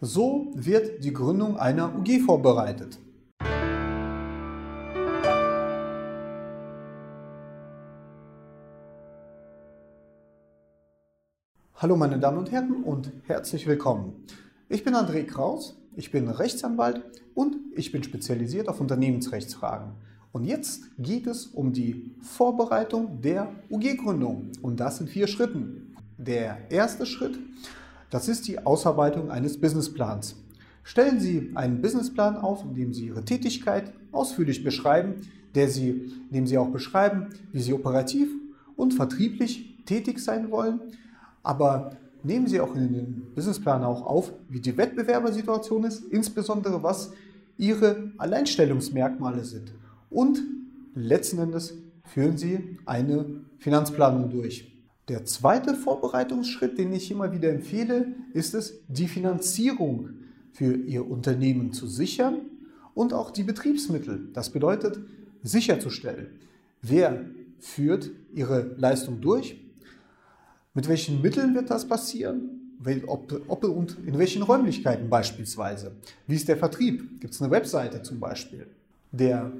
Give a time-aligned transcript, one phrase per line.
[0.00, 3.00] So wird die Gründung einer UG vorbereitet.
[11.74, 14.24] Hallo meine Damen und Herren und herzlich willkommen.
[14.68, 17.02] Ich bin André Kraus, ich bin Rechtsanwalt
[17.34, 19.94] und ich bin spezialisiert auf Unternehmensrechtsfragen.
[20.30, 25.96] Und jetzt geht es um die Vorbereitung der UG-Gründung und das in vier Schritten.
[26.18, 27.36] Der erste Schritt
[28.10, 30.36] das ist die Ausarbeitung eines Businessplans.
[30.82, 35.16] Stellen Sie einen Businessplan auf, in dem Sie Ihre Tätigkeit ausführlich beschreiben,
[35.54, 38.30] der Sie, in dem Sie auch beschreiben, wie Sie operativ
[38.76, 40.80] und vertrieblich tätig sein wollen.
[41.42, 47.12] Aber nehmen Sie auch in den Businessplan auch auf, wie die Wettbewerbersituation ist, insbesondere was
[47.58, 49.72] Ihre Alleinstellungsmerkmale sind.
[50.10, 50.40] Und
[50.94, 53.26] letzten Endes führen Sie eine
[53.58, 54.77] Finanzplanung durch.
[55.08, 60.10] Der zweite Vorbereitungsschritt, den ich immer wieder empfehle, ist es, die Finanzierung
[60.52, 62.40] für Ihr Unternehmen zu sichern
[62.94, 64.28] und auch die Betriebsmittel.
[64.34, 65.00] Das bedeutet
[65.42, 66.38] sicherzustellen,
[66.82, 67.24] wer
[67.58, 69.58] führt Ihre Leistung durch,
[70.74, 75.92] mit welchen Mitteln wird das passieren, ob, ob und in welchen Räumlichkeiten beispielsweise.
[76.26, 77.20] Wie ist der Vertrieb?
[77.20, 78.66] Gibt es eine Webseite zum Beispiel?
[79.10, 79.52] Der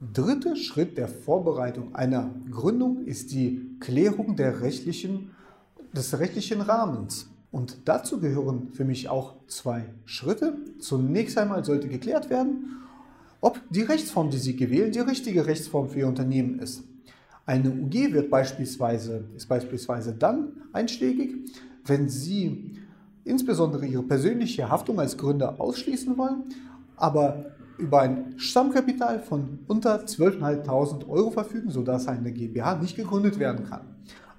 [0.00, 5.30] dritte Schritt der Vorbereitung einer Gründung ist die Klärung rechtlichen,
[5.94, 7.30] des rechtlichen Rahmens.
[7.50, 10.56] Und dazu gehören für mich auch zwei Schritte.
[10.78, 12.82] Zunächst einmal sollte geklärt werden,
[13.40, 16.84] ob die Rechtsform, die Sie gewählen, die richtige Rechtsform für Ihr Unternehmen ist.
[17.46, 21.36] Eine UG wird beispielsweise, ist beispielsweise dann einschlägig,
[21.84, 22.72] wenn Sie
[23.24, 26.44] insbesondere Ihre persönliche Haftung als Gründer ausschließen wollen,
[26.96, 27.46] aber
[27.78, 33.82] über ein Stammkapital von unter 12.500 Euro verfügen, sodass eine GmbH nicht gegründet werden kann.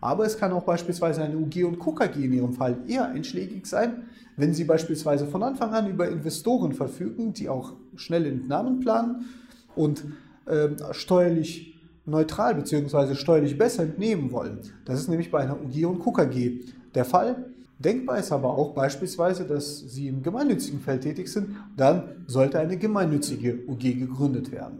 [0.00, 4.04] Aber es kann auch beispielsweise eine UG und KKG in Ihrem Fall eher einschlägig sein,
[4.36, 9.26] wenn Sie beispielsweise von Anfang an über Investoren verfügen, die auch schnelle Entnahmen planen
[9.74, 10.04] und
[10.46, 13.14] äh, steuerlich neutral bzw.
[13.14, 14.60] steuerlich besser entnehmen wollen.
[14.84, 16.60] Das ist nämlich bei einer UG und KKG
[16.94, 17.46] der Fall.
[17.78, 22.78] Denkbar ist aber auch beispielsweise, dass Sie im gemeinnützigen Feld tätig sind, dann sollte eine
[22.78, 24.78] gemeinnützige UG gegründet werden.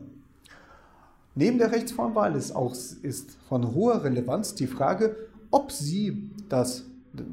[1.35, 5.15] Neben der Rechtsformwahl ist, auch, ist von hoher Relevanz die Frage,
[5.51, 6.85] ob Sie das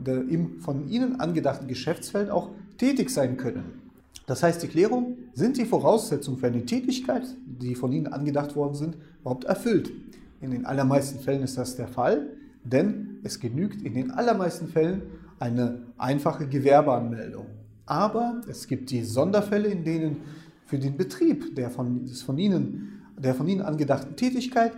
[0.05, 3.81] im von Ihnen angedachten Geschäftsfeld auch tätig sein können.
[4.25, 8.75] Das heißt, die Klärung, sind die Voraussetzungen für eine Tätigkeit, die von Ihnen angedacht worden
[8.75, 9.91] sind, überhaupt erfüllt?
[10.41, 12.27] In den allermeisten Fällen ist das der Fall,
[12.63, 15.01] denn es genügt in den allermeisten Fällen
[15.39, 17.47] eine einfache Gewerbeanmeldung.
[17.85, 20.17] Aber es gibt die Sonderfälle, in denen
[20.65, 24.71] für den Betrieb der von, des von Ihnen, der von Ihnen angedachten Tätigkeit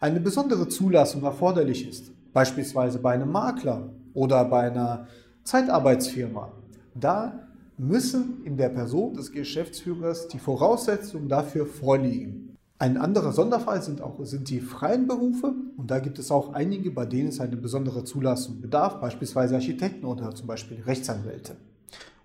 [0.00, 2.12] eine besondere Zulassung erforderlich ist.
[2.32, 5.06] Beispielsweise bei einem Makler oder bei einer
[5.42, 6.52] Zeitarbeitsfirma.
[6.94, 7.46] Da
[7.78, 12.55] müssen in der Person des Geschäftsführers die Voraussetzungen dafür vorliegen.
[12.78, 16.90] Ein anderer Sonderfall sind auch sind die freien Berufe und da gibt es auch einige,
[16.90, 21.56] bei denen es eine besondere Zulassung bedarf, beispielsweise Architekten oder zum Beispiel Rechtsanwälte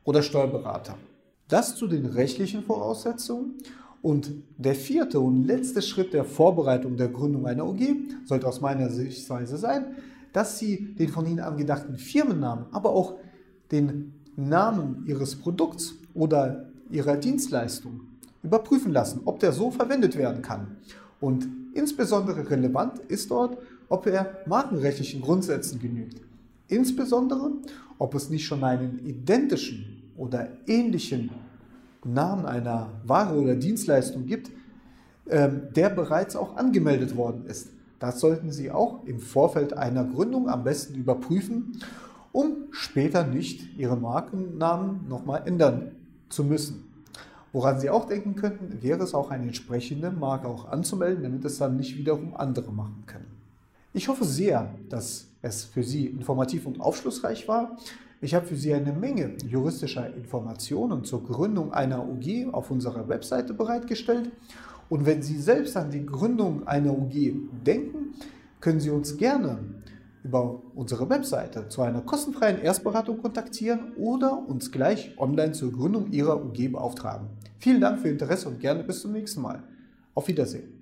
[0.03, 0.97] oder Steuerberater.
[1.47, 3.53] Das zu den rechtlichen Voraussetzungen
[4.01, 7.79] und der vierte und letzte Schritt der Vorbereitung der Gründung einer OG
[8.25, 9.95] sollte aus meiner Sichtweise sein,
[10.33, 13.15] dass Sie den von Ihnen angedachten Firmennamen, aber auch
[13.71, 18.10] den Namen Ihres Produkts oder Ihrer Dienstleistung
[18.43, 20.77] überprüfen lassen, ob der so verwendet werden kann.
[21.19, 23.57] Und insbesondere relevant ist dort,
[23.89, 26.21] ob er markenrechtlichen Grundsätzen genügt.
[26.67, 27.51] Insbesondere,
[27.97, 31.29] ob es nicht schon einen identischen oder ähnlichen
[32.03, 34.51] Namen einer Ware oder Dienstleistung gibt,
[35.29, 37.69] ähm, der bereits auch angemeldet worden ist.
[37.99, 41.79] Das sollten Sie auch im Vorfeld einer Gründung am besten überprüfen,
[42.31, 45.91] um später nicht Ihren Markennamen nochmal ändern
[46.29, 46.90] zu müssen.
[47.53, 51.57] Woran Sie auch denken könnten, wäre es auch eine entsprechende Marke auch anzumelden, damit es
[51.57, 53.27] dann nicht wiederum andere machen können.
[53.93, 57.77] Ich hoffe sehr, dass es für Sie informativ und aufschlussreich war.
[58.21, 63.53] Ich habe für Sie eine Menge juristischer Informationen zur Gründung einer UG auf unserer Webseite
[63.53, 64.31] bereitgestellt.
[64.89, 67.33] Und wenn Sie selbst an die Gründung einer UG
[67.65, 68.13] denken,
[68.61, 69.59] können Sie uns gerne
[70.23, 76.43] über unsere Webseite zu einer kostenfreien Erstberatung kontaktieren oder uns gleich online zur Gründung Ihrer
[76.43, 77.29] UG beauftragen.
[77.57, 79.63] Vielen Dank für Ihr Interesse und gerne bis zum nächsten Mal.
[80.13, 80.80] Auf Wiedersehen.